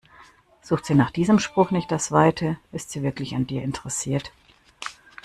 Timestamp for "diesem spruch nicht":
1.11-1.91